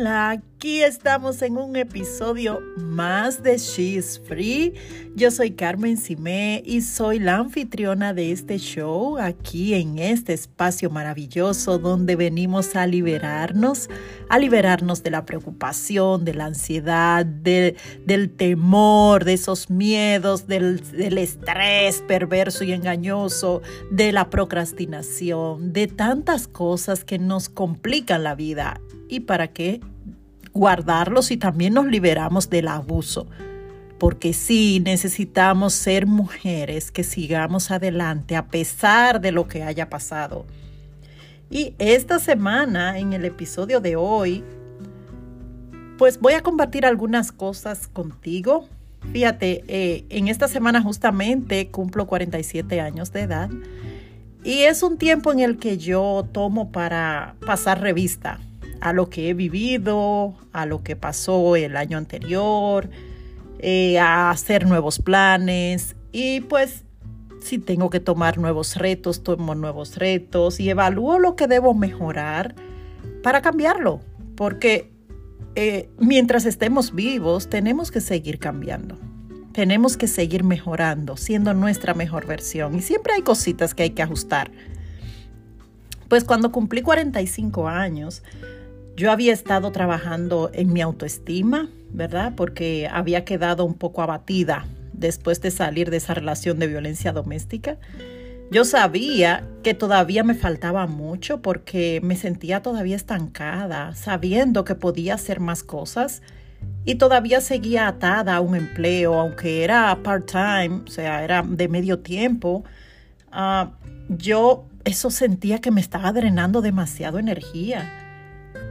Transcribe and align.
like 0.00 0.40
aquí 0.60 0.82
estamos 0.82 1.40
en 1.40 1.56
un 1.56 1.74
episodio 1.74 2.60
más 2.76 3.42
de 3.42 3.56
She's 3.56 4.20
Free. 4.26 4.74
Yo 5.16 5.30
soy 5.30 5.52
Carmen 5.52 5.96
Simé 5.96 6.62
y 6.66 6.82
soy 6.82 7.18
la 7.18 7.36
anfitriona 7.36 8.12
de 8.12 8.30
este 8.30 8.58
show 8.58 9.16
aquí 9.16 9.72
en 9.72 9.98
este 9.98 10.34
espacio 10.34 10.90
maravilloso 10.90 11.78
donde 11.78 12.14
venimos 12.14 12.76
a 12.76 12.86
liberarnos, 12.86 13.88
a 14.28 14.38
liberarnos 14.38 15.02
de 15.02 15.10
la 15.10 15.24
preocupación, 15.24 16.26
de 16.26 16.34
la 16.34 16.44
ansiedad, 16.44 17.24
del 17.24 18.30
temor, 18.36 19.24
de 19.24 19.32
esos 19.32 19.70
miedos, 19.70 20.46
del, 20.46 20.82
del 20.90 21.16
estrés 21.16 22.02
perverso 22.06 22.64
y 22.64 22.72
engañoso, 22.72 23.62
de 23.90 24.12
la 24.12 24.28
procrastinación, 24.28 25.72
de 25.72 25.86
tantas 25.86 26.46
cosas 26.48 27.02
que 27.02 27.18
nos 27.18 27.48
complican 27.48 28.24
la 28.24 28.34
vida 28.34 28.78
y 29.08 29.20
para 29.20 29.48
qué 29.48 29.80
guardarlos 30.52 31.30
y 31.30 31.36
también 31.36 31.74
nos 31.74 31.86
liberamos 31.86 32.50
del 32.50 32.68
abuso. 32.68 33.26
Porque 33.98 34.32
sí, 34.32 34.80
necesitamos 34.80 35.74
ser 35.74 36.06
mujeres 36.06 36.90
que 36.90 37.04
sigamos 37.04 37.70
adelante 37.70 38.36
a 38.36 38.46
pesar 38.46 39.20
de 39.20 39.32
lo 39.32 39.46
que 39.46 39.62
haya 39.62 39.90
pasado. 39.90 40.46
Y 41.50 41.74
esta 41.78 42.18
semana, 42.18 42.98
en 42.98 43.12
el 43.12 43.24
episodio 43.24 43.80
de 43.80 43.96
hoy, 43.96 44.44
pues 45.98 46.18
voy 46.18 46.32
a 46.32 46.42
compartir 46.42 46.86
algunas 46.86 47.30
cosas 47.32 47.88
contigo. 47.88 48.68
Fíjate, 49.12 49.64
eh, 49.68 50.06
en 50.08 50.28
esta 50.28 50.48
semana 50.48 50.80
justamente 50.80 51.68
cumplo 51.68 52.06
47 52.06 52.80
años 52.80 53.12
de 53.12 53.20
edad 53.20 53.50
y 54.42 54.60
es 54.60 54.82
un 54.82 54.96
tiempo 54.96 55.32
en 55.32 55.40
el 55.40 55.58
que 55.58 55.76
yo 55.76 56.26
tomo 56.32 56.72
para 56.72 57.34
pasar 57.44 57.80
revista 57.80 58.40
a 58.80 58.92
lo 58.92 59.10
que 59.10 59.30
he 59.30 59.34
vivido, 59.34 60.34
a 60.52 60.66
lo 60.66 60.82
que 60.82 60.96
pasó 60.96 61.56
el 61.56 61.76
año 61.76 61.98
anterior, 61.98 62.90
eh, 63.58 63.98
a 63.98 64.30
hacer 64.30 64.66
nuevos 64.66 64.98
planes 64.98 65.96
y 66.12 66.40
pues 66.42 66.84
si 67.42 67.58
tengo 67.58 67.90
que 67.90 68.00
tomar 68.00 68.38
nuevos 68.38 68.76
retos, 68.76 69.22
tomo 69.22 69.54
nuevos 69.54 69.96
retos 69.96 70.60
y 70.60 70.70
evalúo 70.70 71.18
lo 71.18 71.36
que 71.36 71.46
debo 71.46 71.74
mejorar 71.74 72.54
para 73.22 73.42
cambiarlo, 73.42 74.00
porque 74.36 74.90
eh, 75.54 75.88
mientras 75.98 76.46
estemos 76.46 76.94
vivos 76.94 77.48
tenemos 77.48 77.90
que 77.90 78.00
seguir 78.00 78.38
cambiando. 78.38 78.98
Tenemos 79.52 79.96
que 79.96 80.06
seguir 80.06 80.44
mejorando, 80.44 81.16
siendo 81.16 81.52
nuestra 81.54 81.92
mejor 81.92 82.26
versión. 82.26 82.76
Y 82.76 82.82
siempre 82.82 83.14
hay 83.14 83.22
cositas 83.22 83.74
que 83.74 83.82
hay 83.82 83.90
que 83.90 84.02
ajustar. 84.02 84.52
Pues 86.08 86.22
cuando 86.24 86.52
cumplí 86.52 86.82
45 86.82 87.68
años, 87.68 88.22
yo 89.00 89.10
había 89.10 89.32
estado 89.32 89.72
trabajando 89.72 90.50
en 90.52 90.74
mi 90.74 90.82
autoestima, 90.82 91.70
¿verdad? 91.90 92.34
Porque 92.36 92.86
había 92.92 93.24
quedado 93.24 93.64
un 93.64 93.72
poco 93.72 94.02
abatida 94.02 94.66
después 94.92 95.40
de 95.40 95.50
salir 95.50 95.88
de 95.88 95.96
esa 95.96 96.12
relación 96.12 96.58
de 96.58 96.66
violencia 96.66 97.10
doméstica. 97.10 97.78
Yo 98.50 98.66
sabía 98.66 99.48
que 99.62 99.72
todavía 99.72 100.22
me 100.22 100.34
faltaba 100.34 100.86
mucho 100.86 101.40
porque 101.40 102.00
me 102.02 102.14
sentía 102.14 102.60
todavía 102.60 102.94
estancada, 102.94 103.94
sabiendo 103.94 104.64
que 104.64 104.74
podía 104.74 105.14
hacer 105.14 105.40
más 105.40 105.62
cosas 105.62 106.20
y 106.84 106.96
todavía 106.96 107.40
seguía 107.40 107.88
atada 107.88 108.36
a 108.36 108.42
un 108.42 108.54
empleo, 108.54 109.14
aunque 109.14 109.64
era 109.64 109.96
part-time, 110.02 110.82
o 110.86 110.90
sea, 110.90 111.24
era 111.24 111.42
de 111.42 111.68
medio 111.68 112.00
tiempo. 112.00 112.64
Ah, 113.32 113.70
yo 114.10 114.66
eso 114.84 115.08
sentía 115.08 115.62
que 115.62 115.70
me 115.70 115.80
estaba 115.80 116.12
drenando 116.12 116.60
demasiado 116.60 117.18
energía. 117.18 117.99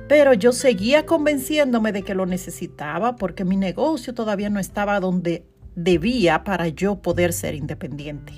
Pero 0.10 0.34
yo 0.34 0.54
seguía 0.54 1.06
convenciéndome 1.06 1.92
de 1.92 2.02
que 2.02 2.16
lo 2.16 2.25
necesitaba 2.25 3.16
porque 3.16 3.46
mi 3.46 3.56
negocio 3.56 4.16
todavía 4.16 4.50
no 4.50 4.59
estaba 4.59 5.00
donde 5.00 5.46
debía 5.75 6.44
para 6.44 6.68
yo 6.68 6.96
poder 6.96 7.31
ser 7.31 7.53
independiente. 7.53 8.34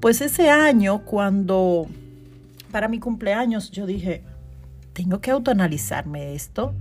Pues 0.00 0.20
ese 0.20 0.50
año, 0.50 1.04
cuando 1.04 1.86
para 2.72 2.88
mi 2.88 2.98
cumpleaños, 2.98 3.70
yo 3.70 3.86
dije, 3.86 4.24
tengo 4.92 5.20
que 5.20 5.30
autoanalizarme 5.30 6.34
esto, 6.34 6.74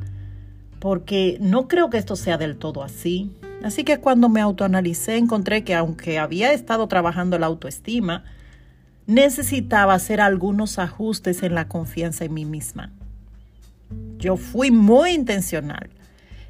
porque 0.80 1.38
no 1.40 1.68
creo 1.68 1.92
que 1.92 2.00
esto 2.00 2.16
sea 2.16 2.40
del 2.40 2.58
todo 2.58 2.81
así. 2.81 3.38
Así 3.64 3.84
que 3.84 4.00
cuando 4.00 4.30
me 4.30 4.42
autoanalicé, 4.42 5.18
encontré 5.18 5.64
que 5.64 5.76
aunque 5.76 6.18
había 6.18 6.54
estado 6.54 6.88
trabajando 6.88 7.38
la 7.38 7.46
autoestima, 7.46 8.24
necesitaba 9.06 9.94
hacer 9.94 10.22
algunos 10.22 10.80
ajustes 10.80 11.44
en 11.44 11.54
la 11.54 11.68
confianza 11.68 12.26
en 12.26 12.34
mí 12.34 12.46
misma. 12.46 12.92
Yo 14.18 14.38
fui 14.38 14.72
muy 14.72 15.12
intencional 15.12 15.90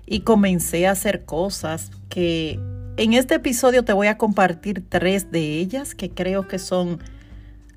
y 0.06 0.22
comencé 0.22 0.88
a 0.88 0.92
hacer 0.92 1.26
cosas 1.26 1.92
que 2.10 2.60
en 2.98 3.14
este 3.14 3.36
episodio 3.36 3.84
te 3.84 3.94
voy 3.94 4.08
a 4.08 4.18
compartir 4.18 4.84
tres 4.88 5.32
de 5.32 5.58
ellas 5.60 5.96
que 5.96 6.10
creo 6.10 6.48
que 6.48 6.60
son 6.60 7.00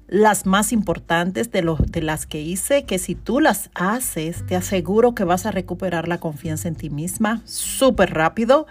las 0.07 0.45
más 0.45 0.73
importantes 0.73 1.51
de, 1.51 1.63
las 2.03 2.27
que 2.27 2.41
hice, 2.41 2.85
que 2.85 2.99
si 2.99 3.15
tú 3.15 3.41
las 3.41 3.71
haces, 3.75 4.45
te 4.47 4.55
aseguro 4.55 5.15
que 5.15 5.25
vas 5.25 5.47
a 5.47 5.51
recuperar 5.51 6.09
la 6.09 6.19
confianza 6.19 6.69
en 6.69 6.77
ti 6.77 6.91
misma 6.91 7.43
súper 7.45 8.13
rápido, 8.13 8.67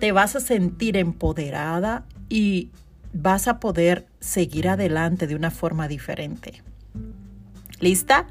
te 0.00 0.12
vas 0.12 0.36
a 0.36 0.40
sentir 0.40 0.96
empoderada 0.96 2.06
y 2.28 2.70
vas 3.12 3.46
a 3.46 3.60
poder 3.60 4.06
seguir 4.20 4.68
adelante 4.68 5.26
de 5.26 5.36
una 5.36 5.50
forma 5.50 5.86
diferente. 5.86 6.62
¿Lista? 7.80 8.26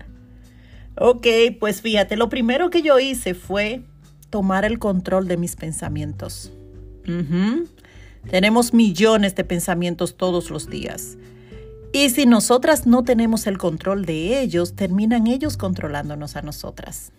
Ok, 0.95 1.27
pues 1.59 1.81
fíjate, 1.81 2.17
lo 2.17 2.29
primero 2.29 2.69
que 2.69 2.81
yo 2.81 2.99
hice 2.99 3.33
fue 3.33 3.81
tomar 4.29 4.65
el 4.65 4.79
control 4.79 5.27
de 5.27 5.37
mis 5.37 5.55
pensamientos. 5.55 6.51
Tenemos 8.29 8.73
millones 8.73 9.35
de 9.35 9.43
pensamientos 9.43 10.15
todos 10.15 10.49
los 10.49 10.69
días. 10.69 11.17
Y 11.91 12.09
si 12.09 12.25
nosotras 12.25 12.87
no 12.87 13.03
tenemos 13.03 13.45
el 13.45 13.57
control 13.57 14.05
de 14.05 14.41
ellos, 14.41 14.75
terminan 14.75 15.27
ellos 15.27 15.57
controlándonos 15.57 16.35
a 16.35 16.41
nosotras. 16.41 17.11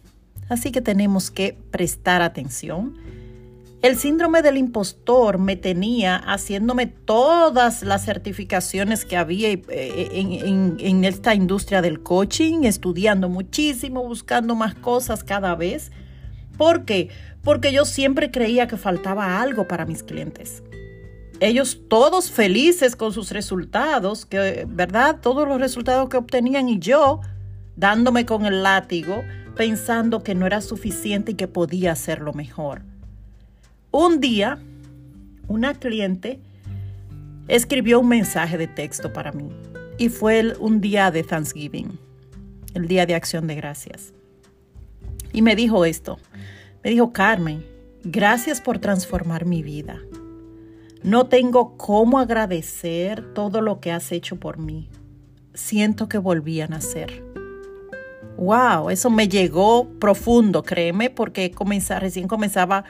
Así 0.48 0.72
que 0.72 0.80
tenemos 0.80 1.30
que 1.30 1.56
prestar 1.70 2.22
atención 2.22 2.96
el 3.84 3.98
síndrome 3.98 4.40
del 4.40 4.56
impostor 4.56 5.36
me 5.36 5.56
tenía 5.56 6.16
haciéndome 6.16 6.86
todas 6.86 7.82
las 7.82 8.06
certificaciones 8.06 9.04
que 9.04 9.18
había 9.18 9.50
eh, 9.50 9.58
en, 9.68 11.04
esta 11.04 11.34
industria 11.34 11.82
del 11.82 12.02
coaching, 12.02 12.62
estudiando 12.62 13.28
muchísimo, 13.28 14.02
buscando 14.02 14.54
más 14.54 14.74
cosas 14.74 15.22
cada 15.22 15.54
vez. 15.54 15.92
¿Por 16.56 16.86
qué? 16.86 17.10
Porque 17.42 17.74
yo 17.74 17.84
siempre 17.84 18.30
creía 18.30 18.68
que 18.68 18.78
faltaba 18.78 19.42
algo 19.42 19.68
para 19.68 19.84
mis 19.84 20.02
clientes. 20.02 20.62
Ellos 21.40 21.80
todos 21.86 22.30
felices 22.30 22.96
con 22.96 23.12
sus 23.12 23.32
resultados, 23.32 24.24
que, 24.24 24.64
¿verdad? 24.66 25.18
Todos 25.20 25.46
los 25.46 25.60
resultados 25.60 26.08
que 26.08 26.16
obtenían 26.16 26.70
y 26.70 26.78
yo 26.78 27.20
dándome 27.76 28.24
con 28.24 28.46
el 28.46 28.62
látigo, 28.62 29.22
pensando 29.58 30.22
que 30.22 30.34
no 30.34 30.46
era 30.46 30.62
suficiente 30.62 31.32
y 31.32 31.34
que 31.34 31.48
podía 31.48 31.92
hacerlo 31.92 32.32
mejor. 32.32 32.93
Un 33.96 34.18
día, 34.18 34.58
una 35.46 35.72
cliente 35.72 36.40
escribió 37.46 38.00
un 38.00 38.08
mensaje 38.08 38.58
de 38.58 38.66
texto 38.66 39.12
para 39.12 39.30
mí 39.30 39.52
y 39.98 40.08
fue 40.08 40.56
un 40.58 40.80
día 40.80 41.12
de 41.12 41.22
Thanksgiving, 41.22 41.96
el 42.74 42.88
día 42.88 43.06
de 43.06 43.14
acción 43.14 43.46
de 43.46 43.54
gracias. 43.54 44.12
Y 45.32 45.42
me 45.42 45.54
dijo 45.54 45.84
esto, 45.84 46.18
me 46.82 46.90
dijo, 46.90 47.12
Carmen, 47.12 47.64
gracias 48.02 48.60
por 48.60 48.80
transformar 48.80 49.44
mi 49.44 49.62
vida. 49.62 50.00
No 51.04 51.28
tengo 51.28 51.76
cómo 51.76 52.18
agradecer 52.18 53.32
todo 53.32 53.60
lo 53.60 53.78
que 53.78 53.92
has 53.92 54.10
hecho 54.10 54.40
por 54.40 54.58
mí. 54.58 54.88
Siento 55.52 56.08
que 56.08 56.18
volví 56.18 56.60
a 56.60 56.66
nacer. 56.66 57.22
Wow, 58.38 58.90
eso 58.90 59.08
me 59.08 59.28
llegó 59.28 59.88
profundo, 60.00 60.64
créeme, 60.64 61.10
porque 61.10 61.54
recién 62.00 62.26
comenzaba 62.26 62.84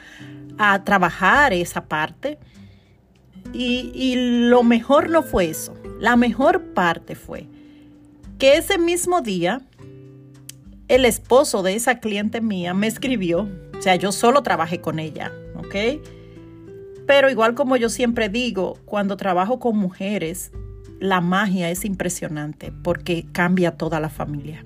a 0.57 0.83
trabajar 0.83 1.53
esa 1.53 1.85
parte. 1.85 2.37
Y, 3.53 4.15
lo 4.49 4.63
mejor 4.63 5.09
no 5.09 5.23
fue 5.23 5.49
eso. 5.49 5.75
La 5.99 6.15
mejor 6.15 6.73
parte 6.73 7.15
fue 7.15 7.47
que 8.37 8.57
ese 8.57 8.77
mismo 8.77 9.21
día 9.21 9.61
el 10.87 11.05
esposo 11.05 11.63
de 11.63 11.75
esa 11.75 11.99
cliente 11.99 12.41
mía 12.41 12.73
me 12.73 12.87
escribió. 12.87 13.47
O 13.77 13.81
sea, 13.81 13.95
yo 13.95 14.11
solo 14.11 14.43
trabajé 14.43 14.81
con 14.81 14.99
ella, 14.99 15.31
¿ok? 15.55 16.01
Pero 17.07 17.29
igual 17.29 17.55
como 17.55 17.77
yo 17.77 17.89
siempre 17.89 18.29
digo, 18.29 18.77
cuando 18.85 19.15
trabajo 19.15 19.59
con 19.59 19.77
mujeres, 19.77 20.51
la 20.99 21.21
magia 21.21 21.69
es 21.69 21.85
impresionante 21.85 22.71
porque 22.83 23.25
cambia 23.31 23.77
toda 23.77 23.99
la 23.99 24.09
familia. 24.09 24.65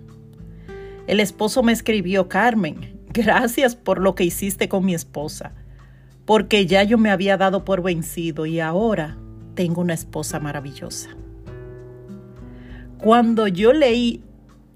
El 1.05 1.19
esposo 1.19 1.63
me 1.63 1.73
escribió, 1.73 2.27
Carmen, 2.27 2.99
gracias 3.13 3.75
por 3.75 3.99
lo 3.99 4.15
que 4.15 4.23
hiciste 4.23 4.67
con 4.67 4.85
mi 4.85 4.93
esposa 4.93 5.53
porque 6.29 6.67
ya 6.67 6.83
yo 6.83 6.99
me 6.99 7.09
había 7.09 7.37
dado 7.37 7.65
por 7.65 7.81
vencido 7.81 8.45
y 8.45 8.59
ahora 8.59 9.17
tengo 9.55 9.81
una 9.81 9.95
esposa 9.95 10.39
maravillosa. 10.39 11.09
Cuando 12.99 13.47
yo 13.47 13.73
leí 13.73 14.21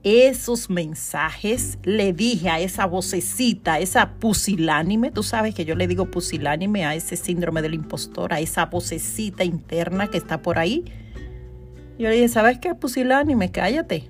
esos 0.02 0.72
mensajes, 0.72 1.78
le 1.84 2.12
dije 2.12 2.50
a 2.50 2.60
esa 2.60 2.88
vocecita, 2.88 3.74
a 3.74 3.80
esa 3.80 4.16
pusilánime, 4.16 5.12
tú 5.12 5.22
sabes 5.22 5.54
que 5.54 5.64
yo 5.64 5.76
le 5.76 5.88
digo 5.88 6.10
pusilánime 6.10 6.86
a 6.86 6.96
ese 6.96 7.16
síndrome 7.18 7.62
del 7.62 7.76
impostor, 7.76 8.34
a 8.34 8.40
esa 8.40 8.66
vocecita 8.66 9.44
interna 9.44 10.08
que 10.08 10.18
está 10.18 10.42
por 10.42 10.58
ahí. 10.58 10.86
Yo 12.00 12.10
le 12.10 12.16
dije, 12.16 12.30
¿sabes 12.30 12.58
qué, 12.58 12.74
pusilánime? 12.74 13.52
Cállate. 13.52 14.10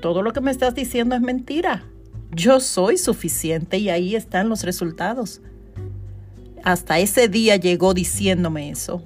Todo 0.00 0.22
lo 0.22 0.32
que 0.32 0.40
me 0.40 0.52
estás 0.52 0.76
diciendo 0.76 1.16
es 1.16 1.20
mentira. 1.20 1.84
Yo 2.30 2.60
soy 2.60 2.96
suficiente 2.96 3.78
y 3.78 3.88
ahí 3.88 4.14
están 4.14 4.48
los 4.48 4.62
resultados. 4.62 5.40
Hasta 6.64 6.98
ese 6.98 7.28
día 7.28 7.56
llegó 7.56 7.94
diciéndome 7.94 8.70
eso. 8.70 9.02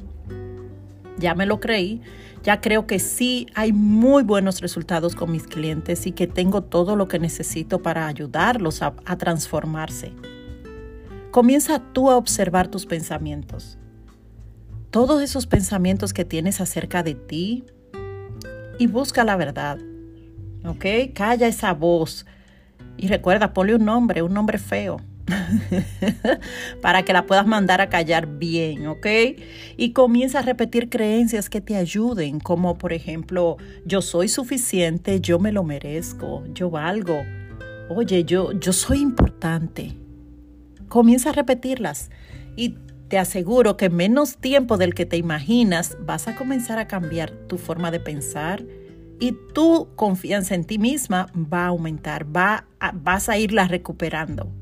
Ya 1.18 1.34
me 1.34 1.44
lo 1.44 1.60
creí 1.60 2.00
ya 2.42 2.60
creo 2.60 2.86
que 2.86 2.98
sí 2.98 3.46
hay 3.54 3.72
muy 3.72 4.22
buenos 4.22 4.60
resultados 4.60 5.14
con 5.14 5.32
mis 5.32 5.46
clientes 5.46 6.06
y 6.06 6.12
que 6.12 6.26
tengo 6.26 6.62
todo 6.62 6.96
lo 6.96 7.08
que 7.08 7.18
necesito 7.18 7.82
para 7.82 8.06
ayudarlos 8.06 8.82
a, 8.82 8.94
transformarse. 9.18 10.12
Comienza 11.30 11.80
tú 11.92 12.10
a 12.10 12.16
observar 12.16 12.68
tus 12.68 12.86
pensamientos. 12.86 13.78
Todos 14.90 15.20
esos 15.20 15.46
pensamientos 15.46 16.12
que 16.12 16.24
tienes 16.24 16.60
acerca 16.60 17.02
de 17.02 17.14
ti 17.14 17.64
y 18.78 18.86
busca 18.86 19.24
la 19.24 19.36
verdad. 19.36 19.78
¿Ok? 20.64 21.12
Calla 21.14 21.48
esa 21.48 21.74
voz. 21.74 22.24
Y 22.96 23.08
recuerda, 23.08 23.52
ponle 23.52 23.74
un 23.74 23.84
nombre, 23.84 24.22
un 24.22 24.32
nombre 24.32 24.58
feo. 24.58 25.00
para 26.82 27.02
que 27.04 27.12
la 27.12 27.26
puedas 27.26 27.46
mandar 27.46 27.80
a 27.80 27.88
callar 27.88 28.26
bien, 28.38 28.86
¿ok? 28.86 29.06
Y 29.76 29.92
comienza 29.92 30.40
a 30.40 30.42
repetir 30.42 30.88
creencias 30.88 31.48
que 31.50 31.60
te 31.60 31.76
ayuden, 31.76 32.40
como 32.40 32.78
por 32.78 32.92
ejemplo, 32.92 33.56
yo 33.84 34.02
soy 34.02 34.28
suficiente, 34.28 35.20
yo 35.20 35.38
me 35.38 35.52
lo 35.52 35.64
merezco, 35.64 36.44
yo 36.52 36.70
valgo, 36.70 37.22
oye, 37.88 38.24
yo, 38.24 38.52
yo 38.52 38.72
soy 38.72 39.00
importante. 39.00 39.94
Comienza 40.88 41.30
a 41.30 41.32
repetirlas 41.32 42.10
y 42.56 42.76
te 43.08 43.18
aseguro 43.18 43.76
que 43.76 43.86
en 43.86 43.96
menos 43.96 44.36
tiempo 44.36 44.76
del 44.76 44.94
que 44.94 45.06
te 45.06 45.16
imaginas 45.16 45.96
vas 46.00 46.28
a 46.28 46.36
comenzar 46.36 46.78
a 46.78 46.88
cambiar 46.88 47.30
tu 47.30 47.58
forma 47.58 47.90
de 47.90 48.00
pensar 48.00 48.64
y 49.20 49.32
tu 49.54 49.88
confianza 49.96 50.54
en 50.54 50.64
ti 50.64 50.78
misma 50.78 51.26
va 51.34 51.64
a 51.64 51.68
aumentar, 51.68 52.24
va 52.24 52.66
vas 52.94 53.28
a 53.28 53.38
irla 53.38 53.66
recuperando. 53.66 54.52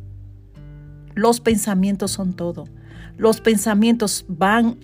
Los 1.17 1.41
pensamientos 1.41 2.13
son 2.13 2.35
todo. 2.35 2.65
Los 3.17 3.41
pensamientos 3.41 4.27
van 4.29 4.79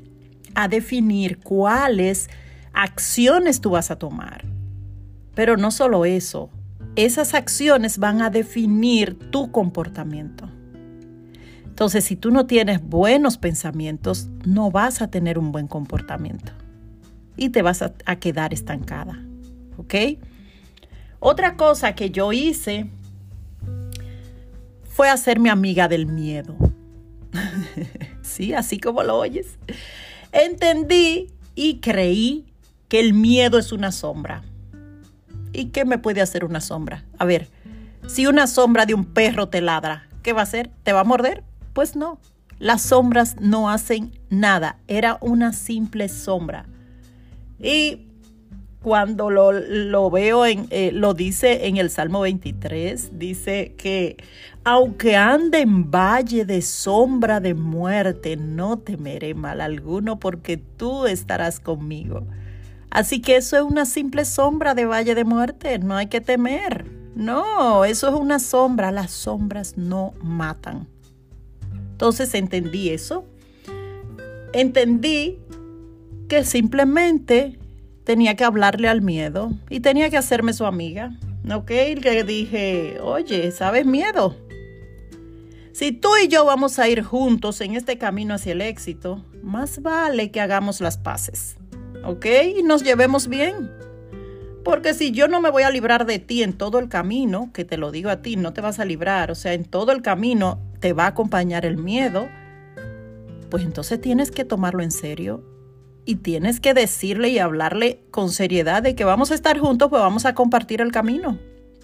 a 0.54 0.66
definir 0.66 1.38
cuáles 1.38 2.30
acciones 2.72 3.60
tú 3.60 3.70
vas 3.70 3.90
a 3.90 3.96
tomar. 3.96 4.44
Pero 5.34 5.58
no 5.58 5.70
solo 5.70 6.06
eso, 6.06 6.50
esas 6.96 7.34
acciones 7.34 7.98
van 7.98 8.22
a 8.22 8.30
definir 8.30 9.18
tu 9.30 9.52
comportamiento. 9.52 10.48
Entonces, 11.66 12.04
si 12.04 12.16
tú 12.16 12.30
no 12.30 12.46
tienes 12.46 12.82
buenos 12.82 13.36
pensamientos, 13.36 14.28
no 14.46 14.70
vas 14.70 15.02
a 15.02 15.08
tener 15.08 15.38
un 15.38 15.52
buen 15.52 15.68
comportamiento 15.68 16.52
y 17.36 17.50
te 17.50 17.60
vas 17.60 17.82
a, 17.82 18.16
quedar 18.16 18.54
estancada. 18.54 19.22
¿Ok? 19.76 19.94
Otra 21.18 21.56
cosa 21.58 21.94
que 21.94 22.10
yo 22.10 22.32
hice 22.32 22.90
fue 24.94 25.08
hacerme 25.08 25.50
amiga 25.50 25.88
del 25.88 26.06
miedo. 26.06 26.56
sí, 28.22 28.52
así 28.54 28.78
como 28.78 29.02
lo 29.02 29.18
oyes. 29.18 29.58
Entendí 30.32 31.30
y 31.54 31.80
creí 31.80 32.46
que 32.88 33.00
el 33.00 33.14
miedo 33.14 33.58
es 33.58 33.72
una 33.72 33.90
sombra. 33.92 34.42
¿Y 35.52 35.66
qué 35.66 35.84
me 35.84 35.98
puede 35.98 36.20
hacer 36.20 36.44
una 36.44 36.60
sombra? 36.60 37.04
A 37.18 37.24
ver, 37.24 37.48
si 38.06 38.26
una 38.26 38.46
sombra 38.46 38.86
de 38.86 38.94
un 38.94 39.04
perro 39.04 39.48
te 39.48 39.60
ladra, 39.60 40.08
¿qué 40.22 40.32
va 40.32 40.40
a 40.40 40.44
hacer? 40.44 40.70
¿Te 40.82 40.92
va 40.92 41.00
a 41.00 41.04
morder? 41.04 41.42
Pues 41.72 41.96
no. 41.96 42.18
Las 42.58 42.82
sombras 42.82 43.36
no 43.40 43.70
hacen 43.70 44.12
nada. 44.30 44.78
Era 44.88 45.18
una 45.20 45.52
simple 45.52 46.08
sombra. 46.08 46.66
Y 47.58 48.06
cuando 48.82 49.30
lo, 49.30 50.10
veo, 50.10 50.44
en, 50.44 50.66
eh, 50.70 50.90
lo 50.92 51.14
dice 51.14 51.66
en 51.68 51.76
el 51.76 51.88
Salmo 51.88 52.20
23, 52.20 53.18
dice 53.18 53.74
que 53.76 54.16
aunque 54.64 55.16
ande 55.16 55.60
en 55.60 55.90
valle 55.90 56.44
de 56.44 56.62
sombra 56.62 57.40
de 57.40 57.54
muerte, 57.54 58.36
no 58.36 58.78
temeré 58.78 59.34
mal 59.34 59.60
alguno 59.60 60.18
porque 60.18 60.56
tú 60.56 61.06
estarás 61.06 61.60
conmigo. 61.60 62.26
Así 62.90 63.20
que 63.20 63.36
eso 63.36 63.56
es 63.56 63.62
una 63.62 63.86
simple 63.86 64.24
sombra 64.24 64.74
de 64.74 64.84
valle 64.84 65.14
de 65.14 65.24
muerte, 65.24 65.78
no 65.78 65.96
hay 65.96 66.08
que 66.08 66.20
temer. 66.20 66.84
No, 67.14 67.84
eso 67.84 68.08
es 68.08 68.14
una 68.14 68.38
sombra, 68.38 68.90
las 68.90 69.10
sombras 69.10 69.76
no 69.76 70.14
matan. 70.22 70.88
Entonces 71.92 72.34
entendí 72.34 72.90
eso. 72.90 73.24
Entendí 74.52 75.38
que 76.28 76.44
simplemente 76.44 77.58
tenía 78.04 78.36
que 78.36 78.44
hablarle 78.44 78.88
al 78.88 79.02
miedo 79.02 79.52
y 79.68 79.80
tenía 79.80 80.10
que 80.10 80.16
hacerme 80.16 80.52
su 80.52 80.66
amiga. 80.66 81.18
¿Ok? 81.52 81.70
Le 81.70 82.24
dije, 82.24 82.98
oye, 83.00 83.50
¿sabes 83.50 83.84
miedo? 83.84 84.36
Si 85.72 85.92
tú 85.92 86.10
y 86.22 86.28
yo 86.28 86.44
vamos 86.44 86.78
a 86.78 86.88
ir 86.88 87.02
juntos 87.02 87.60
en 87.60 87.74
este 87.74 87.98
camino 87.98 88.34
hacia 88.34 88.52
el 88.52 88.60
éxito, 88.60 89.24
más 89.42 89.82
vale 89.82 90.30
que 90.30 90.40
hagamos 90.40 90.80
las 90.80 90.98
paces. 90.98 91.56
¿Ok? 92.04 92.26
Y 92.56 92.62
nos 92.62 92.82
llevemos 92.82 93.28
bien. 93.28 93.70
Porque 94.64 94.94
si 94.94 95.10
yo 95.10 95.26
no 95.26 95.40
me 95.40 95.50
voy 95.50 95.64
a 95.64 95.70
librar 95.70 96.06
de 96.06 96.20
ti 96.20 96.42
en 96.42 96.52
todo 96.52 96.78
el 96.78 96.88
camino, 96.88 97.50
que 97.52 97.64
te 97.64 97.76
lo 97.76 97.90
digo 97.90 98.10
a 98.10 98.22
ti, 98.22 98.36
no 98.36 98.52
te 98.52 98.60
vas 98.60 98.78
a 98.78 98.84
librar, 98.84 99.32
o 99.32 99.34
sea, 99.34 99.54
en 99.54 99.64
todo 99.64 99.90
el 99.90 100.02
camino 100.02 100.60
te 100.78 100.92
va 100.92 101.04
a 101.04 101.08
acompañar 101.08 101.66
el 101.66 101.76
miedo, 101.76 102.28
pues 103.50 103.64
entonces 103.64 104.00
tienes 104.00 104.30
que 104.30 104.44
tomarlo 104.44 104.84
en 104.84 104.92
serio 104.92 105.51
y 106.04 106.16
tienes 106.16 106.60
que 106.60 106.74
decirle 106.74 107.28
y 107.28 107.38
hablarle 107.38 108.00
con 108.10 108.30
seriedad 108.30 108.82
de 108.82 108.94
que 108.94 109.04
vamos 109.04 109.30
a 109.30 109.34
estar 109.34 109.58
juntos, 109.58 109.88
pues 109.88 110.02
vamos 110.02 110.24
a 110.24 110.34
compartir 110.34 110.80
el 110.80 110.92
camino, 110.92 111.38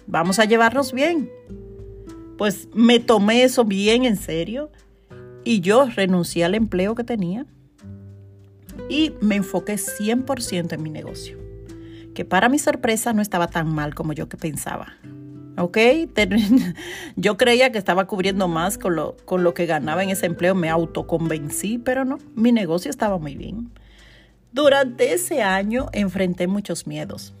vamos 0.07 0.39
a 0.39 0.45
llevarnos 0.45 0.93
bien. 0.93 1.29
Pues 2.37 2.69
me 2.73 2.99
tomé 2.99 3.43
eso 3.43 3.65
bien 3.65 4.05
en 4.05 4.17
serio 4.17 4.71
y 5.43 5.61
yo 5.61 5.85
renuncié 5.85 6.45
al 6.45 6.55
empleo 6.55 6.95
que 6.95 7.03
tenía 7.03 7.45
y 8.89 9.13
me 9.21 9.35
enfoqué 9.35 9.75
100% 9.75 10.73
en 10.73 10.83
mi 10.83 10.89
negocio, 10.89 11.37
que 12.13 12.25
para 12.25 12.49
mi 12.49 12.59
sorpresa 12.59 13.13
no 13.13 13.21
estaba 13.21 13.47
tan 13.47 13.73
mal 13.73 13.93
como 13.93 14.13
yo 14.13 14.29
que 14.29 14.37
pensaba. 14.37 14.93
¿ok? 15.57 15.77
Yo 17.15 17.37
creía 17.37 17.71
que 17.71 17.77
estaba 17.77 18.07
cubriendo 18.07 18.47
más 18.47 18.77
con 18.77 18.95
lo, 18.95 19.17
con 19.25 19.43
lo 19.43 19.53
que 19.53 19.65
ganaba 19.65 20.03
en 20.03 20.09
ese 20.09 20.25
empleo, 20.25 20.55
me 20.55 20.69
autoconvencí, 20.69 21.77
pero 21.77 22.05
no, 22.05 22.17
mi 22.33 22.51
negocio 22.51 22.89
estaba 22.89 23.17
muy 23.17 23.35
bien. 23.35 23.69
Durante 24.51 25.13
ese 25.13 25.43
año 25.43 25.89
enfrenté 25.93 26.47
muchos 26.47 26.87
miedos, 26.87 27.35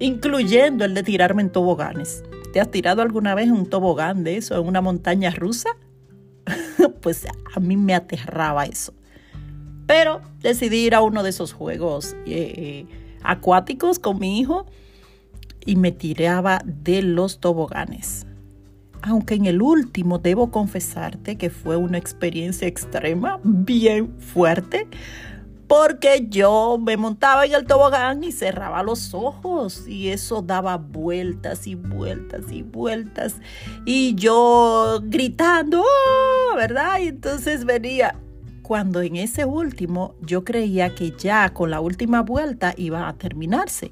incluyendo 0.00 0.84
el 0.84 0.94
de 0.94 1.04
tirarme 1.04 1.42
en 1.42 1.50
toboganes. 1.50 2.24
¿Te 2.52 2.60
has 2.60 2.70
tirado 2.70 3.02
alguna 3.02 3.34
vez 3.34 3.46
en 3.46 3.52
un 3.52 3.66
tobogán 3.66 4.24
de 4.24 4.36
eso, 4.36 4.60
en 4.60 4.66
una 4.66 4.80
montaña 4.80 5.30
rusa? 5.30 5.70
pues 7.00 7.26
a 7.54 7.60
mí 7.60 7.76
me 7.76 7.94
aterraba 7.94 8.64
eso. 8.64 8.94
Pero 9.86 10.22
decidí 10.40 10.86
ir 10.86 10.94
a 10.94 11.02
uno 11.02 11.22
de 11.22 11.30
esos 11.30 11.52
juegos 11.52 12.16
eh, 12.26 12.86
acuáticos 13.22 13.98
con 13.98 14.18
mi 14.18 14.40
hijo 14.40 14.66
y 15.64 15.76
me 15.76 15.92
tiraba 15.92 16.62
de 16.64 17.02
los 17.02 17.38
toboganes. 17.38 18.26
Aunque 19.02 19.34
en 19.34 19.46
el 19.46 19.62
último 19.62 20.18
debo 20.18 20.50
confesarte 20.50 21.36
que 21.36 21.50
fue 21.50 21.76
una 21.76 21.98
experiencia 21.98 22.66
extrema, 22.66 23.38
bien 23.44 24.18
fuerte, 24.18 24.88
porque 25.76 26.28
yo 26.28 26.78
me 26.80 26.96
montaba 26.96 27.46
en 27.46 27.52
el 27.52 27.66
tobogán 27.66 28.22
y 28.22 28.30
cerraba 28.30 28.84
los 28.84 29.12
ojos 29.12 29.88
y 29.88 30.10
eso 30.10 30.40
daba 30.40 30.76
vueltas 30.76 31.66
y 31.66 31.74
vueltas 31.74 32.44
y 32.52 32.62
vueltas 32.62 33.34
y 33.84 34.14
yo 34.14 35.00
gritando, 35.02 35.82
¡Oh! 35.82 36.54
¿verdad? 36.54 37.00
Y 37.00 37.08
entonces 37.08 37.64
venía. 37.64 38.14
Cuando 38.62 39.02
en 39.02 39.16
ese 39.16 39.46
último 39.46 40.14
yo 40.20 40.44
creía 40.44 40.94
que 40.94 41.10
ya 41.10 41.52
con 41.52 41.72
la 41.72 41.80
última 41.80 42.22
vuelta 42.22 42.72
iba 42.76 43.08
a 43.08 43.14
terminarse, 43.14 43.90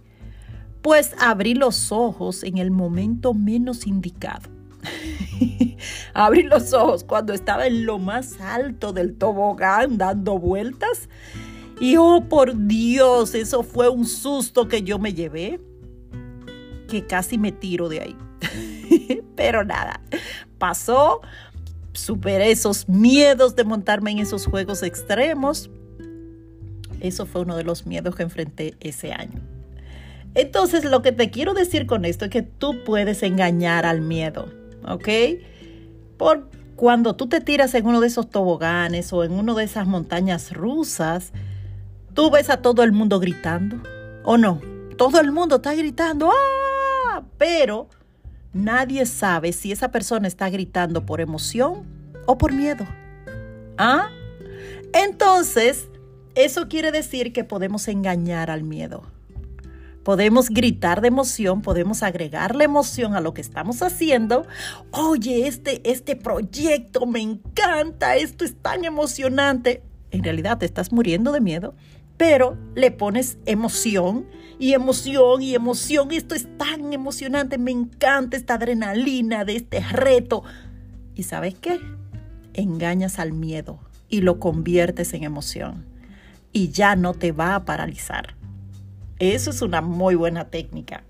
pues 0.82 1.16
abrí 1.18 1.54
los 1.54 1.90
ojos 1.90 2.44
en 2.44 2.58
el 2.58 2.70
momento 2.70 3.34
menos 3.34 3.88
indicado. 3.88 4.48
abrí 6.14 6.44
los 6.44 6.72
ojos 6.74 7.02
cuando 7.02 7.32
estaba 7.32 7.66
en 7.66 7.86
lo 7.86 7.98
más 7.98 8.40
alto 8.40 8.92
del 8.92 9.16
tobogán 9.16 9.98
dando 9.98 10.38
vueltas 10.38 11.08
y 11.82 11.96
oh, 11.96 12.26
por 12.28 12.68
Dios, 12.68 13.34
eso 13.34 13.64
fue 13.64 13.88
un 13.88 14.06
susto 14.06 14.68
que 14.68 14.84
yo 14.84 15.00
me 15.00 15.14
llevé, 15.14 15.60
que 16.88 17.04
casi 17.08 17.38
me 17.38 17.50
tiro 17.50 17.88
de 17.88 18.00
ahí. 18.02 18.16
Pero 19.34 19.64
nada, 19.64 20.00
pasó, 20.58 21.22
superé 21.92 22.52
esos 22.52 22.88
miedos 22.88 23.56
de 23.56 23.64
montarme 23.64 24.12
en 24.12 24.20
esos 24.20 24.46
juegos 24.46 24.84
extremos. 24.84 25.70
Eso 27.00 27.26
fue 27.26 27.40
uno 27.40 27.56
de 27.56 27.64
los 27.64 27.84
miedos 27.84 28.14
que 28.14 28.22
enfrenté 28.22 28.76
ese 28.78 29.12
año. 29.12 29.40
Entonces, 30.36 30.84
lo 30.84 31.02
que 31.02 31.10
te 31.10 31.32
quiero 31.32 31.52
decir 31.52 31.86
con 31.86 32.04
esto 32.04 32.26
es 32.26 32.30
que 32.30 32.42
tú 32.42 32.84
puedes 32.84 33.24
engañar 33.24 33.86
al 33.86 34.02
miedo, 34.02 34.46
¿ok? 34.86 35.08
Por 36.16 36.48
cuando 36.76 37.16
tú 37.16 37.28
te 37.28 37.40
tiras 37.40 37.74
en 37.74 37.86
uno 37.86 38.00
de 38.00 38.06
esos 38.06 38.30
toboganes 38.30 39.12
o 39.12 39.24
en 39.24 39.32
una 39.32 39.52
de 39.54 39.64
esas 39.64 39.88
montañas 39.88 40.52
rusas, 40.52 41.32
tú 42.14 42.30
ves 42.30 42.50
a 42.50 42.58
todo 42.58 42.82
el 42.82 42.92
mundo 42.92 43.20
gritando, 43.20 43.82
¿o 44.24 44.36
no? 44.36 44.60
Todo 44.96 45.20
el 45.20 45.32
mundo 45.32 45.56
está 45.56 45.74
gritando, 45.74 46.30
¡ah! 46.30 47.22
Pero 47.38 47.88
nadie 48.52 49.06
sabe 49.06 49.52
si 49.52 49.72
esa 49.72 49.90
persona 49.90 50.28
está 50.28 50.50
gritando 50.50 51.06
por 51.06 51.20
emoción 51.20 51.84
o 52.26 52.38
por 52.38 52.52
miedo. 52.52 52.86
¿Ah? 53.78 54.10
Entonces, 54.92 55.88
eso 56.34 56.68
quiere 56.68 56.92
decir 56.92 57.32
que 57.32 57.44
podemos 57.44 57.88
engañar 57.88 58.50
al 58.50 58.62
miedo. 58.62 59.02
Podemos 60.02 60.48
gritar 60.48 61.00
de 61.00 61.08
emoción, 61.08 61.62
podemos 61.62 62.02
agregarle 62.02 62.64
emoción 62.64 63.14
a 63.14 63.20
lo 63.20 63.34
que 63.34 63.40
estamos 63.40 63.82
haciendo. 63.82 64.46
Oye, 64.90 65.46
este, 65.46 65.88
este 65.88 66.16
proyecto 66.16 67.06
me 67.06 67.20
encanta, 67.20 68.16
esto 68.16 68.44
es 68.44 68.56
tan 68.56 68.84
emocionante. 68.84 69.82
En 70.10 70.24
realidad 70.24 70.58
te 70.58 70.66
estás 70.66 70.92
muriendo 70.92 71.30
de 71.30 71.40
miedo, 71.40 71.74
pero 72.16 72.56
le 72.74 72.90
pones 72.90 73.38
emoción 73.46 74.26
y 74.58 74.74
emoción 74.74 75.42
y 75.42 75.54
emoción. 75.54 76.12
Esto 76.12 76.34
es 76.34 76.46
tan 76.56 76.92
emocionante, 76.92 77.58
me 77.58 77.70
encanta 77.70 78.36
esta 78.36 78.54
adrenalina 78.54 79.44
de 79.44 79.56
este 79.56 79.80
reto. 79.80 80.44
¿Y 81.14 81.24
sabes 81.24 81.54
qué? 81.54 81.80
Engañas 82.54 83.18
al 83.18 83.32
miedo 83.32 83.80
y 84.08 84.20
lo 84.20 84.38
conviertes 84.38 85.14
en 85.14 85.24
emoción 85.24 85.86
y 86.52 86.70
ya 86.70 86.96
no 86.96 87.14
te 87.14 87.32
va 87.32 87.54
a 87.54 87.64
paralizar. 87.64 88.34
Eso 89.18 89.50
es 89.50 89.62
una 89.62 89.80
muy 89.80 90.14
buena 90.14 90.48
técnica. 90.48 91.04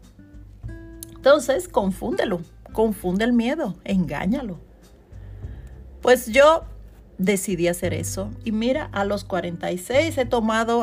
Entonces, 1.15 1.69
confúndelo, 1.69 2.41
confunde 2.73 3.25
el 3.25 3.33
miedo, 3.33 3.77
engáñalo. 3.85 4.59
Pues 6.01 6.27
yo 6.27 6.65
decidí 7.25 7.69
hacer 7.69 7.95
eso. 7.95 8.31
Y 8.45 8.53
mira, 8.53 8.89
a 8.93 9.05
los 9.05 9.25
46 9.25 10.19
he 10.19 10.25
tomado 10.25 10.83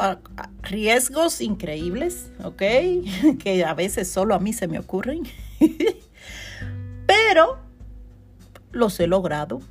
riesgos 0.64 1.42
increíbles, 1.42 2.32
¿ok? 2.44 2.62
Que 3.40 3.64
a 3.66 3.74
veces 3.74 4.10
solo 4.10 4.36
a 4.36 4.40
mí 4.40 4.54
se 4.54 4.68
me 4.68 4.80
ocurren. 4.80 5.24
Pero 7.08 7.60
los 8.72 9.00
he 9.00 9.08
logrado 9.08 9.62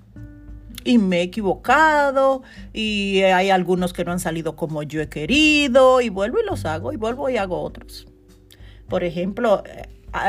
y 0.85 0.99
me 0.99 1.21
he 1.21 1.23
equivocado 1.23 2.43
y 2.73 3.21
hay 3.23 3.51
algunos 3.51 3.93
que 3.93 4.05
no 4.05 4.13
han 4.13 4.21
salido 4.21 4.57
como 4.57 4.83
yo 4.83 5.01
he 5.01 5.09
querido 5.09 6.01
y 6.01 6.09
vuelvo 6.09 6.39
y 6.41 6.47
los 6.47 6.65
hago 6.65 6.93
y 6.93 6.97
vuelvo 6.97 7.29
y 7.31 7.37
hago 7.37 7.61
otros. 7.61 8.07
Por 8.89 9.05
ejemplo, 9.05 9.63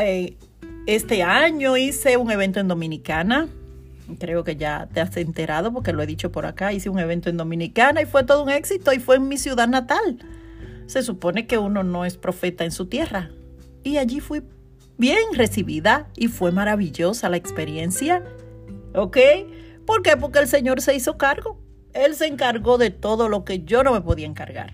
eh, 0.02 0.38
este 0.86 1.24
año 1.24 1.78
hice 1.78 2.18
un 2.18 2.30
evento 2.32 2.60
en 2.60 2.68
Dominicana. 2.68 3.48
Creo 4.18 4.44
que 4.44 4.56
ya 4.56 4.88
te 4.92 5.02
has 5.02 5.16
enterado 5.18 5.72
porque 5.72 5.94
lo 5.94 6.02
he 6.02 6.08
dicho 6.08 6.32
por 6.32 6.46
acá. 6.46 6.74
Hice 6.74 6.90
un 6.90 7.00
evento 7.00 7.30
en 7.30 7.38
Dominicana 7.38 8.02
y 8.02 8.06
fue 8.06 8.24
todo 8.24 8.44
un 8.44 8.50
éxito 8.50 8.94
y 8.94 9.00
fue 9.00 9.18
en 9.18 9.28
mi 9.28 9.38
ciudad 9.38 9.68
natal. 9.68 10.20
Se 10.88 11.04
supone 11.04 11.46
que 11.46 11.58
uno 11.58 11.84
no 11.84 12.06
es 12.06 12.18
profeta 12.18 12.64
en 12.64 12.72
su 12.72 12.88
tierra. 12.88 13.32
Y 13.84 13.98
allí 13.98 14.20
fui 14.20 14.44
bien 14.98 15.20
recibida 15.34 16.08
y 16.16 16.28
fue 16.28 16.52
maravillosa 16.52 17.30
la 17.30 17.38
experiencia. 17.38 18.24
¿Ok? 18.96 19.18
¿Por 19.86 20.02
qué? 20.02 20.18
Porque 20.18 20.40
el 20.40 20.48
Señor 20.48 20.82
se 20.82 20.96
hizo 20.96 21.18
cargo. 21.18 21.60
Él 21.94 22.16
se 22.16 22.28
encargó 22.28 22.78
de 22.78 22.92
todo 22.92 23.30
lo 23.30 23.44
que 23.46 23.64
yo 23.64 23.84
no 23.84 23.94
me 23.94 24.02
podía 24.02 24.28
encargar. 24.28 24.74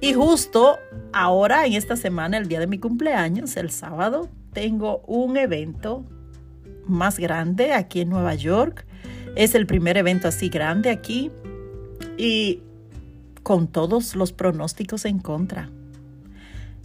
Y 0.00 0.12
justo 0.12 0.78
ahora, 1.12 1.66
en 1.66 1.72
esta 1.72 1.96
semana, 1.96 2.36
el 2.36 2.48
día 2.48 2.60
de 2.60 2.66
mi 2.66 2.78
cumpleaños, 2.78 3.56
el 3.56 3.70
sábado, 3.70 4.28
tengo 4.52 4.98
un 5.06 5.36
evento 5.36 6.04
más 6.86 7.18
grande 7.18 7.72
aquí 7.72 8.00
en 8.00 8.10
Nueva 8.10 8.34
York. 8.34 8.86
Es 9.36 9.54
el 9.54 9.66
primer 9.66 9.96
evento 9.96 10.28
así 10.28 10.48
grande 10.48 10.90
aquí 10.90 11.30
y 12.16 12.62
con 13.42 13.68
todos 13.68 14.16
los 14.16 14.32
pronósticos 14.32 15.04
en 15.04 15.18
contra. 15.18 15.70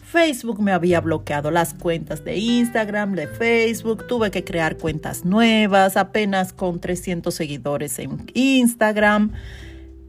Facebook 0.10 0.60
me 0.60 0.72
había 0.72 1.02
bloqueado 1.02 1.52
las 1.52 1.76
cuentas 1.76 2.26
de 2.26 2.38
Instagram, 2.38 3.14
de 3.14 3.28
Facebook, 3.28 4.08
tuve 4.08 4.32
que 4.32 4.44
crear 4.44 4.76
cuentas 4.76 5.24
nuevas, 5.24 5.98
apenas 5.98 6.52
con 6.52 6.80
300 6.80 7.34
seguidores 7.34 8.00
en 8.00 8.26
Instagram. 8.34 9.34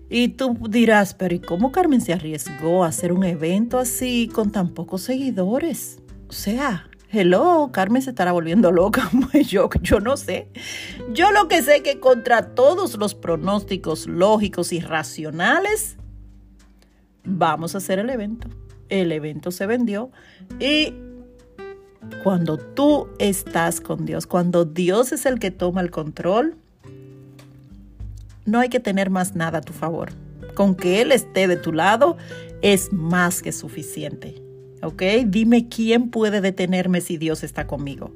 Y 0.08 0.28
tú 0.28 0.58
dirás, 0.68 1.14
pero 1.14 1.34
¿y 1.34 1.38
cómo 1.38 1.70
Carmen 1.70 2.00
se 2.00 2.14
arriesgó 2.14 2.82
a 2.82 2.88
hacer 2.88 3.12
un 3.12 3.24
evento 3.24 3.78
así 3.78 4.28
con 4.32 4.50
tan 4.50 4.70
pocos 4.70 5.02
seguidores? 5.02 6.00
O 6.28 6.32
sea, 6.32 6.89
hello, 7.12 7.70
Carmen 7.72 8.02
se 8.02 8.10
estará 8.10 8.32
volviendo 8.32 8.70
loca. 8.72 9.10
Pues 9.30 9.48
yo, 9.48 9.68
yo 9.82 10.00
no 10.00 10.16
sé. 10.16 10.48
Yo 11.12 11.30
lo 11.32 11.48
que 11.48 11.62
sé 11.62 11.76
es 11.76 11.82
que 11.82 12.00
contra 12.00 12.54
todos 12.54 12.96
los 12.96 13.14
pronósticos 13.14 14.06
lógicos 14.06 14.72
y 14.72 14.80
racionales, 14.80 15.96
vamos 17.24 17.74
a 17.74 17.78
hacer 17.78 17.98
el 17.98 18.10
evento 18.10 18.48
el 18.90 19.12
evento 19.12 19.50
se 19.50 19.66
vendió 19.66 20.10
y 20.58 20.92
cuando 22.22 22.58
tú 22.58 23.08
estás 23.18 23.80
con 23.80 24.04
Dios, 24.04 24.26
cuando 24.26 24.64
Dios 24.64 25.12
es 25.12 25.24
el 25.26 25.38
que 25.38 25.50
toma 25.50 25.80
el 25.80 25.90
control, 25.90 26.56
no 28.44 28.58
hay 28.58 28.68
que 28.68 28.80
tener 28.80 29.10
más 29.10 29.36
nada 29.36 29.58
a 29.58 29.62
tu 29.62 29.72
favor. 29.72 30.10
Con 30.54 30.74
que 30.74 31.00
Él 31.00 31.12
esté 31.12 31.46
de 31.46 31.56
tu 31.56 31.72
lado 31.72 32.16
es 32.62 32.92
más 32.92 33.42
que 33.42 33.52
suficiente. 33.52 34.39
¿Ok? 34.82 35.02
Dime 35.26 35.68
quién 35.68 36.10
puede 36.10 36.40
detenerme 36.40 37.00
si 37.00 37.16
Dios 37.16 37.42
está 37.42 37.66
conmigo. 37.66 38.12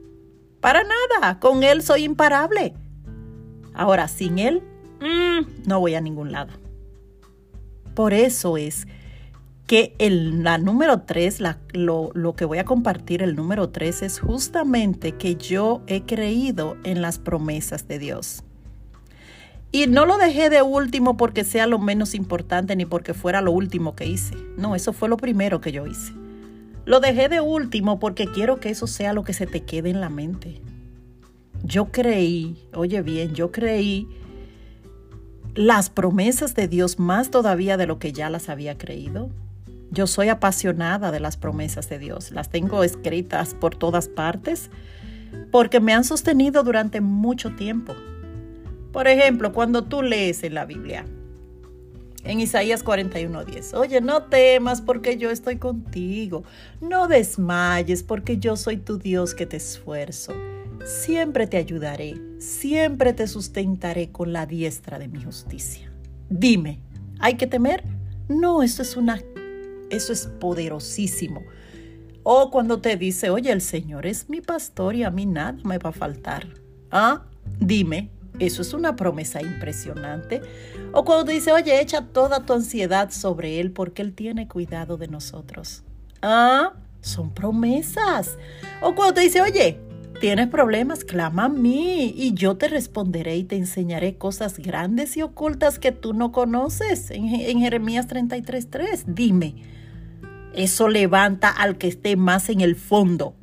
Para 0.61 0.83
nada, 0.83 1.39
con 1.41 1.63
Él 1.63 1.83
soy 1.83 2.05
imparable. 2.05 2.75
Ahora, 3.75 4.09
sin 4.09 4.39
Él, 4.39 4.63
mm, 5.01 5.69
no 5.69 5.81
voy 5.81 5.95
a 5.95 6.01
ningún 6.01 6.33
lado. 6.33 6.53
Por 7.95 8.15
eso 8.15 8.57
es 8.57 8.87
que 9.67 9.95
el, 9.99 10.43
la 10.43 10.59
número 10.59 11.03
tres, 11.03 11.41
lo, 11.73 12.11
lo 12.15 12.35
que 12.35 12.45
voy 12.45 12.59
a 12.59 12.65
compartir, 12.65 13.23
el 13.23 13.37
número 13.37 13.71
tres, 13.71 14.03
es 14.03 14.21
justamente 14.21 15.13
que 15.13 15.37
yo 15.37 15.83
he 15.87 16.03
creído 16.03 16.77
en 16.85 17.03
las 17.03 17.19
promesas 17.19 17.87
de 17.89 17.99
Dios. 17.99 18.43
Y 19.71 19.87
no 19.87 20.07
lo 20.07 20.19
dejé 20.19 20.51
de 20.51 20.63
último 20.63 21.17
porque 21.17 21.43
sea 21.43 21.67
lo 21.67 21.79
menos 21.79 22.15
importante 22.15 22.77
ni 22.77 22.87
porque 22.87 23.13
fuera 23.13 23.41
lo 23.41 23.51
último 23.51 23.97
que 23.97 24.07
hice. 24.07 24.37
No, 24.57 24.77
eso 24.77 24.93
fue 24.93 25.09
lo 25.09 25.17
primero 25.17 25.61
que 25.61 25.73
yo 25.73 25.87
hice. 25.87 26.13
Lo 26.85 27.01
dejé 27.01 27.29
de 27.29 27.41
último 27.41 27.99
porque 27.99 28.27
quiero 28.27 28.61
que 28.61 28.71
eso 28.71 28.87
sea 28.87 29.13
lo 29.13 29.25
que 29.25 29.33
se 29.33 29.47
te 29.47 29.63
quede 29.63 29.91
en 29.91 30.01
la 30.01 30.11
mente. 30.11 30.61
Yo 31.63 31.87
creí, 31.87 32.69
oye 32.75 33.01
bien, 33.01 33.35
yo 33.35 33.51
creí 33.51 34.07
las 35.55 35.89
promesas 35.89 36.55
de 36.55 36.69
Dios 36.69 36.99
más 36.99 37.31
todavía 37.31 37.77
de 37.77 37.87
lo 37.87 37.99
que 37.99 38.13
ya 38.13 38.29
las 38.29 38.49
había 38.49 38.77
creído. 38.77 39.31
Yo 39.91 40.07
soy 40.07 40.29
apasionada 40.29 41.11
de 41.11 41.21
las 41.21 41.37
promesas 41.37 41.89
de 41.89 41.99
Dios. 41.99 42.33
Las 42.33 42.51
tengo 42.51 42.85
escritas 42.85 43.55
por 43.55 43.77
todas 43.77 44.09
partes 44.09 44.71
porque 45.51 45.81
me 45.81 45.95
han 45.95 46.05
sostenido 46.05 46.65
durante 46.65 47.01
mucho 47.01 47.55
tiempo. 47.55 47.95
Por 48.93 49.09
ejemplo, 49.09 49.53
cuando 49.53 49.85
tú 49.85 50.03
lees 50.03 50.43
en 50.43 50.55
la 50.55 50.67
Biblia, 50.67 51.07
en 52.25 52.41
Isaías 52.41 52.85
41:10, 52.85 53.75
oye, 53.75 54.01
no 54.01 54.25
temas 54.25 54.81
porque 54.81 55.17
yo 55.17 55.31
estoy 55.31 55.57
contigo, 55.57 56.45
no 56.81 57.07
desmayes 57.07 58.03
porque 58.03 58.39
yo 58.39 58.57
soy 58.57 58.79
tu 58.79 58.99
Dios 58.99 59.35
que 59.35 59.47
te 59.47 59.57
esfuerzo. 59.57 60.33
Siempre 60.85 61.47
te 61.47 61.57
ayudaré, 61.57 62.21
siempre 62.39 63.13
te 63.13 63.27
sustentaré 63.27 64.11
con 64.11 64.33
la 64.33 64.45
diestra 64.47 64.99
de 64.99 65.09
mi 65.09 65.23
justicia. 65.23 65.91
Dime, 66.29 66.81
¿hay 67.21 67.35
que 67.35 67.47
temer? 67.47 67.83
No, 68.29 68.63
esto 68.63 68.83
es 68.83 68.97
una 68.97 69.19
eso 69.91 70.13
es 70.13 70.27
poderosísimo. 70.27 71.43
O 72.23 72.51
cuando 72.51 72.81
te 72.81 72.97
dice, 72.97 73.31
oye, 73.31 73.53
el 73.53 73.61
Señor 73.61 74.07
es 74.07 74.29
mi 74.29 74.41
pastor 74.41 74.97
y 74.97 75.05
a 75.05 75.11
mí 75.11 75.27
nada 75.27 75.59
me 75.65 75.79
va 75.79 75.91
a 75.91 75.93
faltar. 75.93 76.47
Ah, 76.91 77.27
dime, 77.61 78.11
eso 78.39 78.63
es 78.63 78.75
una 78.75 78.97
promesa 78.97 79.41
impresionante. 79.41 80.43
O 80.93 81.05
cuando 81.05 81.31
dice, 81.31 81.53
oye, 81.53 81.81
echa 81.81 82.03
toda 82.03 82.45
tu 82.45 82.53
ansiedad 82.53 83.11
sobre 83.11 83.61
Él 83.61 83.71
porque 83.71 84.03
Él 84.03 84.13
tiene 84.13 84.49
cuidado 84.49 84.97
de 84.97 85.09
nosotros. 85.09 85.85
Ah, 86.21 86.73
son 87.01 87.33
promesas. 87.33 88.37
O 88.81 88.95
cuando 88.95 89.15
te 89.15 89.21
dice, 89.21 89.41
oye, 89.41 89.79
tienes 90.21 90.49
problemas, 90.49 91.05
clama 91.05 91.45
a 91.45 91.49
mí 91.49 92.13
y 92.17 92.35
yo 92.35 92.57
te 92.57 92.69
responderé 92.69 93.37
y 93.37 93.45
te 93.45 93.57
enseñaré 93.57 94.17
cosas 94.17 94.59
grandes 94.59 95.17
y 95.17 95.23
ocultas 95.23 95.79
que 95.79 95.93
tú 95.93 96.13
no 96.13 96.33
conoces. 96.33 97.11
En, 97.11 97.27
en 97.27 97.61
Jeremías 97.61 98.09
33.3, 98.09 99.05
dime. 99.07 99.55
Eso 100.55 100.89
levanta 100.89 101.51
al 101.51 101.79
que 101.79 101.89
esté 101.89 102.17
más 102.17 102.49
en 102.49 102.61
el 102.61 102.75
fondo. 102.77 103.35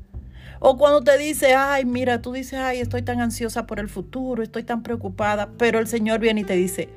O 0.64 0.78
cuando 0.78 1.02
te 1.02 1.18
dice, 1.18 1.56
ay, 1.56 1.86
mira, 1.86 2.22
tú 2.22 2.34
dices, 2.34 2.60
ay, 2.60 2.82
estoy 2.82 3.02
tan 3.02 3.20
ansiosa 3.20 3.66
por 3.66 3.80
el 3.80 3.90
futuro, 3.90 4.44
estoy 4.44 4.62
tan 4.62 4.84
preocupada, 4.84 5.50
pero 5.58 5.80
el 5.80 5.88
Señor 5.88 6.20
viene 6.20 6.42
y 6.42 6.44
te 6.44 6.54
dice, 6.54 6.88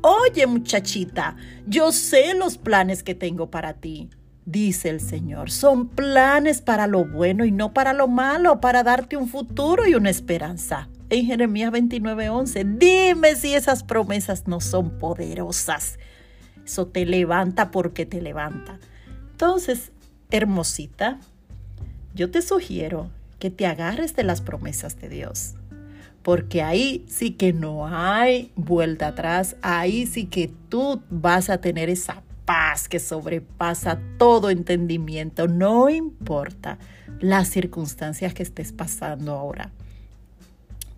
oye 0.00 0.46
muchachita, 0.46 1.36
yo 1.66 1.92
sé 1.92 2.32
los 2.32 2.56
planes 2.56 3.02
que 3.02 3.14
tengo 3.14 3.50
para 3.50 3.74
ti. 3.74 4.08
dice 4.46 4.88
el 4.88 5.00
Señor. 5.00 5.50
Son 5.50 5.88
planes 5.88 6.62
para 6.62 6.86
lo 6.86 7.04
bueno 7.04 7.44
y 7.44 7.52
no 7.52 7.74
para 7.74 7.92
lo 7.92 8.08
malo, 8.08 8.58
para 8.58 8.82
darte 8.82 9.18
un 9.18 9.28
futuro 9.28 9.86
y 9.86 9.94
una 9.94 10.08
esperanza. 10.08 10.88
En 11.10 11.26
Jeremías 11.26 11.72
29:11, 11.72 12.78
dime 12.78 13.36
si 13.36 13.54
esas 13.54 13.82
promesas 13.82 14.48
no 14.48 14.62
son 14.62 14.98
poderosas. 14.98 15.98
Eso 16.64 16.86
te 16.86 17.04
levanta 17.04 17.70
porque 17.70 18.06
te 18.06 18.22
levanta. 18.22 18.78
Entonces, 19.32 19.92
hermosita, 20.30 21.20
yo 22.20 22.30
te 22.30 22.42
sugiero 22.42 23.08
que 23.38 23.48
te 23.48 23.64
agarres 23.64 24.14
de 24.14 24.24
las 24.24 24.42
promesas 24.42 25.00
de 25.00 25.08
Dios. 25.08 25.54
Porque 26.22 26.60
ahí 26.60 27.02
sí 27.08 27.30
que 27.30 27.54
no 27.54 27.86
hay 27.86 28.52
vuelta 28.56 29.06
atrás, 29.06 29.56
ahí 29.62 30.06
sí 30.06 30.26
que 30.26 30.50
tú 30.68 31.00
vas 31.08 31.48
a 31.48 31.62
tener 31.62 31.88
esa 31.88 32.22
paz 32.44 32.90
que 32.90 32.98
sobrepasa 32.98 33.98
todo 34.18 34.50
entendimiento, 34.50 35.48
no 35.48 35.88
importa 35.88 36.76
las 37.20 37.48
circunstancias 37.48 38.34
que 38.34 38.42
estés 38.42 38.72
pasando 38.72 39.32
ahora. 39.32 39.70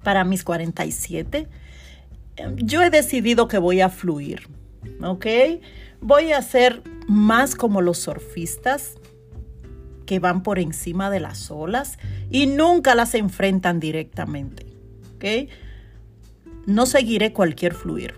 Para 0.02 0.25
mis 0.25 0.43
47, 0.43 1.47
yo 2.57 2.83
he 2.83 2.91
decidido 2.91 3.47
que 3.47 3.59
voy 3.59 3.81
a 3.81 3.91
fluir, 3.91 4.49
¿ok? 5.00 5.26
Voy 6.00 6.33
a 6.33 6.43
ser 6.43 6.83
más 7.07 7.55
como 7.55 7.81
los 7.81 7.99
surfistas, 7.99 8.97
que 10.12 10.19
van 10.19 10.42
por 10.42 10.59
encima 10.59 11.09
de 11.09 11.21
las 11.21 11.50
olas 11.50 11.99
y 12.31 12.45
nunca 12.45 12.95
las 12.95 13.14
enfrentan 13.14 13.81
directamente. 13.81 14.66
¿Ok? 15.14 15.49
No 16.66 16.85
seguiré 16.85 17.33
cualquier 17.33 17.73
fluir. 17.73 18.16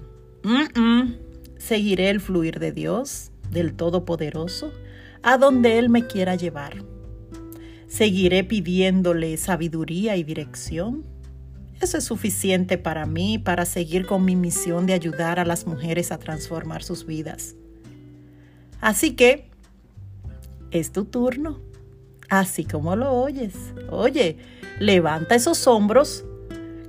Seguiré 1.57 2.11
el 2.11 2.21
fluir 2.21 2.59
de 2.59 2.73
Dios, 2.73 3.31
del 3.49 3.75
Todopoderoso, 3.75 4.73
a 5.23 5.39
donde 5.39 5.79
Él 5.79 5.89
me 5.89 6.09
quiera 6.09 6.35
llevar. 6.35 6.83
Seguiré 7.87 8.43
pidiéndole 8.43 9.37
sabiduría 9.37 10.17
y 10.17 10.25
dirección. 10.25 11.05
Eso 11.81 11.99
es 11.99 12.03
suficiente 12.03 12.77
para 12.77 13.07
mí 13.07 13.39
para 13.39 13.67
seguir 13.67 14.05
con 14.05 14.25
mi 14.25 14.35
misión 14.35 14.87
de 14.87 14.95
ayudar 14.95 15.39
a 15.39 15.45
las 15.45 15.65
mujeres 15.65 16.11
a 16.11 16.19
transformar 16.19 16.83
sus 16.83 17.07
vidas. 17.07 17.55
Así 18.81 19.13
que 19.13 19.49
es 20.73 20.91
tu 20.91 21.05
turno 21.05 21.61
así 22.39 22.65
como 22.65 22.97
lo 22.97 23.13
oyes. 23.13 23.55
Oye, 23.91 24.39
levanta 24.79 25.35
esos 25.35 25.67
hombros, 25.67 26.25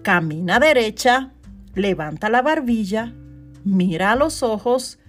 camina 0.01 0.59
derecha, 0.59 1.31
levanta 1.73 2.29
la 2.29 2.41
barbilla, 2.41 3.13
mira 3.63 4.11
a 4.11 4.15
los 4.15 4.43
ojos 4.43 4.99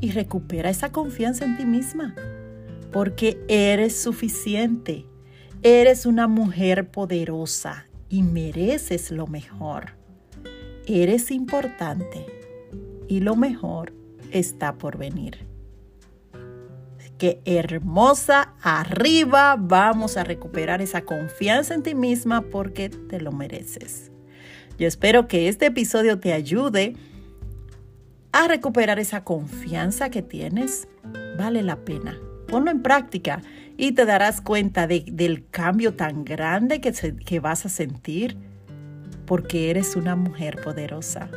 y 0.00 0.10
recupera 0.10 0.70
esa 0.70 0.92
confianza 0.92 1.44
en 1.44 1.56
ti 1.56 1.64
misma. 1.64 2.14
Porque 2.92 3.42
eres 3.48 4.00
suficiente. 4.00 5.06
Eres 5.62 6.06
una 6.06 6.26
mujer 6.26 6.90
poderosa 6.90 7.86
y 8.08 8.22
mereces 8.22 9.10
lo 9.10 9.26
mejor. 9.26 9.92
Eres 10.86 11.30
importante 11.30 12.26
y 13.08 13.20
lo 13.20 13.36
mejor 13.36 13.94
está 14.32 14.74
por 14.74 14.98
venir 14.98 15.51
qué 17.22 17.40
hermosa, 17.44 18.52
arriba, 18.62 19.54
vamos 19.56 20.16
a 20.16 20.24
recuperar 20.24 20.82
esa 20.82 21.02
confianza 21.02 21.72
en 21.72 21.84
ti 21.84 21.94
misma 21.94 22.40
porque 22.50 22.88
te 22.88 23.20
lo 23.20 23.30
mereces. 23.30 24.10
Yo 24.76 24.88
espero 24.88 25.28
que 25.28 25.46
este 25.46 25.66
episodio 25.66 26.18
te 26.18 26.32
ayude 26.32 26.96
a 28.32 28.48
recuperar 28.48 28.98
esa 28.98 29.22
confianza 29.22 30.10
que 30.10 30.22
tienes. 30.22 30.88
Vale 31.38 31.62
la 31.62 31.84
pena. 31.84 32.18
Ponlo 32.48 32.72
en 32.72 32.82
práctica 32.82 33.40
y 33.76 33.92
te 33.92 34.04
darás 34.04 34.40
cuenta 34.40 34.88
del 34.88 35.46
cambio 35.48 35.94
tan 35.94 36.24
grande 36.24 36.80
que, 36.80 36.90
que 37.24 37.38
vas 37.38 37.64
a 37.64 37.68
sentir 37.68 38.36
porque 39.26 39.70
eres 39.70 39.94
una 39.94 40.16
mujer 40.16 40.60
poderosa. 40.60 41.30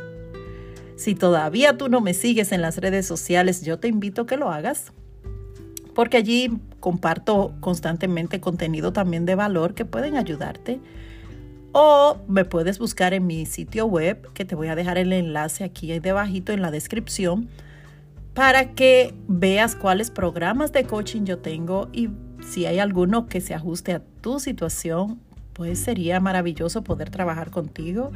Si 0.96 1.14
todavía 1.14 1.78
tú 1.78 1.88
no 1.88 2.00
me 2.00 2.12
sigues 2.12 2.50
en 2.50 2.60
las 2.60 2.78
redes 2.78 3.06
sociales, 3.06 3.62
yo 3.62 3.78
te 3.78 3.86
invito 3.86 4.22
a 4.22 4.26
que 4.26 4.36
lo 4.36 4.50
hagas 4.50 4.92
porque 5.96 6.18
allí 6.18 6.50
comparto 6.78 7.54
constantemente 7.60 8.38
contenido 8.38 8.92
también 8.92 9.24
de 9.24 9.34
valor 9.34 9.72
que 9.72 9.86
pueden 9.86 10.18
ayudarte. 10.18 10.78
O 11.72 12.18
me 12.28 12.44
puedes 12.44 12.78
buscar 12.78 13.14
en 13.14 13.26
mi 13.26 13.46
sitio 13.46 13.86
web, 13.86 14.30
que 14.34 14.44
te 14.44 14.54
voy 14.54 14.68
a 14.68 14.74
dejar 14.74 14.98
el 14.98 15.10
enlace 15.14 15.64
aquí 15.64 15.98
debajito 15.98 16.52
en 16.52 16.60
la 16.60 16.70
descripción, 16.70 17.48
para 18.34 18.74
que 18.74 19.14
veas 19.26 19.74
cuáles 19.74 20.10
programas 20.10 20.70
de 20.70 20.84
coaching 20.84 21.24
yo 21.24 21.38
tengo 21.38 21.88
y 21.94 22.10
si 22.46 22.66
hay 22.66 22.78
alguno 22.78 23.26
que 23.26 23.40
se 23.40 23.54
ajuste 23.54 23.94
a 23.94 24.02
tu 24.20 24.38
situación, 24.38 25.18
pues 25.54 25.78
sería 25.78 26.20
maravilloso 26.20 26.84
poder 26.84 27.08
trabajar 27.08 27.50
contigo 27.50 28.12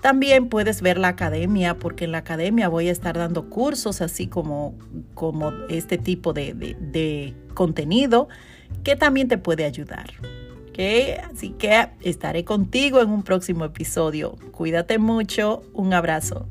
también 0.00 0.48
puedes 0.48 0.80
ver 0.82 0.98
la 0.98 1.08
academia, 1.08 1.76
porque 1.78 2.04
en 2.04 2.12
la 2.12 2.18
academia 2.18 2.68
voy 2.68 2.88
a 2.88 2.92
estar 2.92 3.18
dando 3.18 3.50
cursos 3.50 4.00
así 4.00 4.26
como, 4.26 4.74
como 5.14 5.52
este 5.68 5.98
tipo 5.98 6.32
de, 6.32 7.34
contenido 7.54 8.28
que 8.84 8.96
también 8.96 9.28
te 9.28 9.38
puede 9.38 9.64
ayudar. 9.64 10.10
¿Okay? 10.70 11.16
Así 11.30 11.50
que 11.50 11.88
estaré 12.02 12.44
contigo 12.44 13.00
en 13.00 13.10
un 13.10 13.22
próximo 13.22 13.64
episodio. 13.64 14.36
Cuídate 14.52 14.98
mucho. 14.98 15.62
Un 15.74 15.92
abrazo. 15.92 16.46